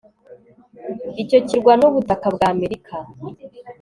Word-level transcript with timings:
Icyo 1.21 1.39
kirwa 1.47 1.73
nubutaka 1.79 2.27
bwa 2.35 2.47
Amerika 2.53 2.95